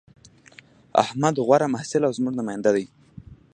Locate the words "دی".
2.75-2.85